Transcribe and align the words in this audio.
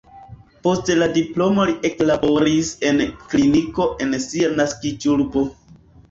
Post 0.67 0.87
la 0.99 1.07
diplomo 1.17 1.65
li 1.69 1.75
eklaboris 1.89 2.71
en 2.91 3.01
kliniko 3.33 3.85
en 4.07 4.15
sia 4.23 4.49
naskiĝurbo. 4.63 5.45